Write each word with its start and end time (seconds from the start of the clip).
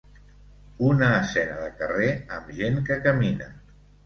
Una 0.91 1.09
escena 1.17 1.57
de 1.65 1.67
carrer 1.83 2.09
amb 2.39 2.51
gent 2.63 2.81
que 2.89 2.99
camina. 3.05 3.53